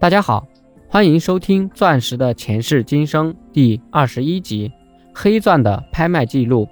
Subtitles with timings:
[0.00, 0.48] 大家好，
[0.88, 4.72] 欢迎收听《钻石的前世今生》第二十一集：
[5.14, 6.66] 黑钻的拍卖记录。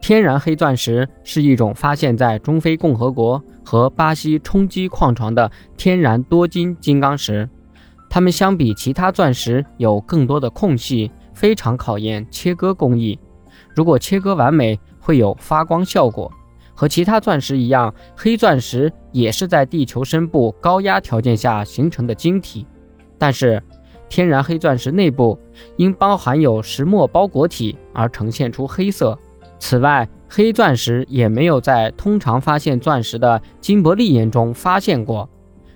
[0.00, 7.50] 天然黑钻石是一种发现在中非共和国和巴西冲击矿床的天然多晶金刚石。
[8.08, 13.18] 它们相比其他钻石有更多的空隙，非常考验切割工艺。
[13.74, 16.30] 如果切割完美，会有发光效果。
[16.80, 22.66] 和其他钻石一样，黑钻石也是在地球深部高压条件下形成的晶体。
[23.18, 23.62] 但是，
[24.08, 25.38] 天然黑钻石内部
[25.76, 29.18] 因包含有石墨包裹体而呈现出黑色。
[29.58, 35.28] 此外，黑钻石也没有在通常发现钻石的金伯利岩中发现过。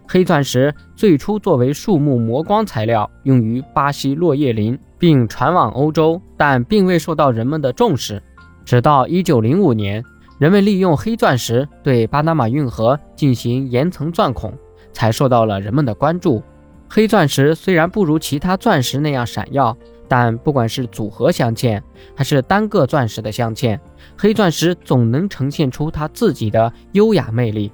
[0.09, 8.23] 黑钻石最初作为树木磨光材料，用于巴西落叶林，并传往欧洲，但并未受到人们的重视。
[8.65, 10.03] 直到1905年。
[10.39, 14.53] 人们利用黑钻石对巴拿马运河进行岩层钻孔，
[14.93, 16.43] 才受到了人们的关注。
[16.89, 19.77] 黑钻石虽然不如其他钻石那样闪耀，
[20.09, 21.81] 但不管是组合镶嵌
[22.17, 23.79] 还是单个钻石的镶嵌，
[24.17, 27.71] 黑钻石总能呈现出它自己的优雅魅力。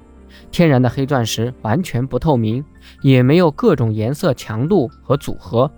[0.51, 2.63] 天然的黑钻石完全不透明，
[3.01, 5.69] 也没有各种颜色强度和组合。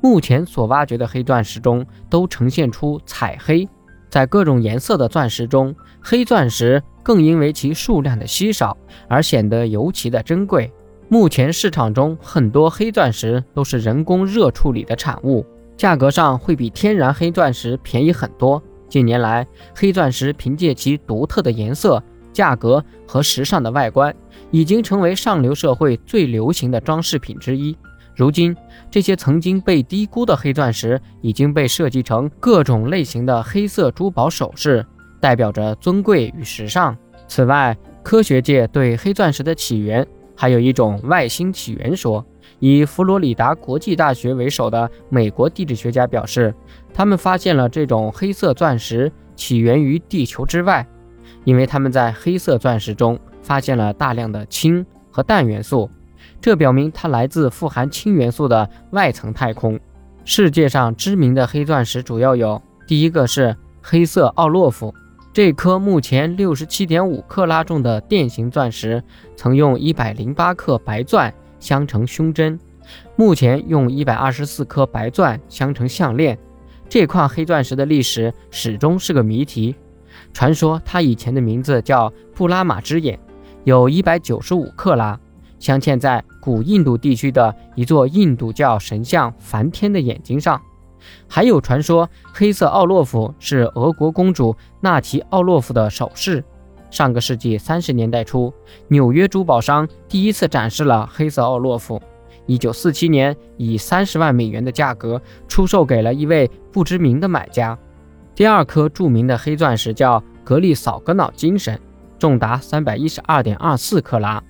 [0.00, 3.68] 目前所挖掘的黑钻石中都呈现出彩黑。
[4.08, 8.76] 在各种颜色的钻石中，黑钻石更因为其数量的稀少
[9.08, 10.72] 而显得尤其的珍贵。
[11.08, 18.62] 目前市场中很多黑钻石都是人工热处理的产物，价格上会比天然黑钻石便宜很多。
[18.88, 24.14] 近年来，黑钻石凭借其独特的颜色、价格和时尚的外观，
[24.50, 27.76] 已经成为上流社会最流行的装饰品之一。
[28.16, 28.56] 如今，
[28.90, 34.84] 这些曾经被低估的黑钻石已经被设计成各种类型的黑色珠宝首饰，
[35.20, 36.96] 代表着尊贵与时尚。
[37.28, 42.24] 此外，科学界对黑钻石的起源还有一种外星起源说。
[42.58, 46.54] 以佛罗里达国际大学为首的美国地质学家表示，
[46.94, 50.86] 他们发现了这种黑色钻石起源于地球之外，
[51.44, 55.90] 因为他们在黑色钻石中发现了大量的氢和氮元素。
[56.40, 59.78] 这表明它来自富含氢元素的外层太空。
[60.24, 64.92] 世界上知名的黑钻石主要有：第一个是黑色奥洛夫，
[65.32, 69.02] 这颗目前六十七点五克拉重的电形钻石，
[69.36, 72.58] 曾用一百零八克白钻镶成胸针，
[73.14, 76.36] 目前用一百二十四颗白钻镶成项链。
[76.88, 79.74] 这块黑钻石的历史始终是个谜题。
[80.32, 83.18] 传说它以前的名字叫布拉玛之眼，
[83.64, 85.18] 有一百九十五克拉。
[85.58, 90.60] 镶嵌在古印度地区的一座印度教神像梵天的眼睛上，
[91.26, 96.44] 还有传说黑色奥洛夫是俄国公主纳提奥洛夫的首饰。
[96.90, 98.52] 上个世纪三十年代初，
[98.88, 102.00] 纽约珠宝商第一次展示了黑色奥洛夫，
[102.46, 107.76] 一九四七年以三十万美元的价格出售给了一位不知名的买家。
[108.34, 111.78] 第二颗著名的黑钻石叫格利扫格瑙精神，
[112.18, 114.42] 重达三百一十二点二四克拉。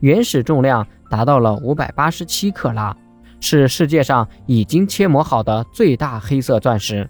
[0.00, 2.96] 原始重量达到了五百八十七克拉，
[3.40, 7.08] 是世界上已经切磨好的最大黑色钻石。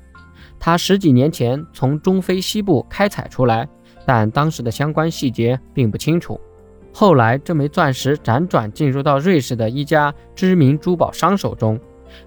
[0.59, 3.69] 它十几年前从中非西部开采出来，
[4.05, 6.39] 但当时的相关细节并不清楚。
[6.93, 11.79] 后来，这枚钻石辗转进入到瑞士的一家知名珠宝商手中，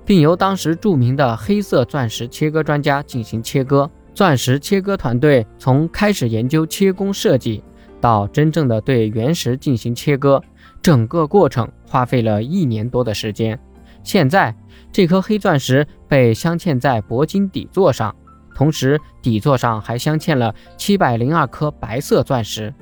[0.05, 3.89] 并由当时著名的黑色钻石切割专家进行切割。
[4.15, 7.63] 钻石切割团队从开始研究切工设计。
[8.03, 10.43] 到真正的对原石进行切割，
[10.81, 13.57] 整个过程花费了一年多的时间。
[14.03, 14.53] 现在，
[14.91, 18.13] 这颗黑钻石被镶嵌在铂金底座上，
[18.53, 22.73] 同时底座上还镶嵌了七百零二颗白色钻石，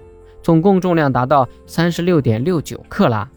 [0.42, 3.30] 总共重量达到三十六点六九克拉。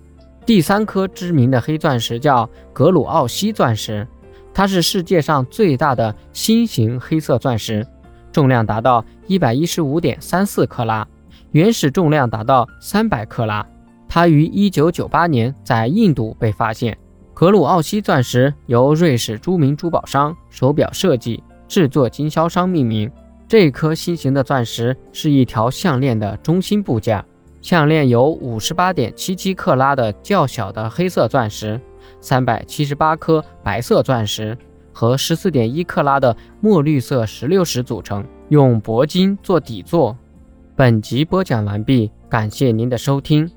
[0.46, 4.08] 第三颗知名的黑钻石叫格鲁奥西钻石，
[4.54, 7.86] 它是世界上最大的新型黑色钻石，
[8.32, 11.06] 重量达到一百一十五点三四克拉。
[11.54, 13.64] 原始重量达到三百克拉，
[14.08, 16.98] 它于一九九八年在印度被发现。
[17.32, 23.08] 格鲁奥西钻石由瑞士著名珠宝商、手表设计制作经销商命名。
[23.46, 27.24] 这颗新型的钻石是一条项链的中心部件，
[27.62, 31.80] 项链由五十八点七七克拉的较小的黑色钻石、
[32.20, 34.58] 三百七十八颗白色钻石
[34.92, 40.16] 和十四点一克拉的墨绿色石榴石组成，用铂金做底座。
[40.76, 43.48] 本集播讲完毕，感谢您的收听。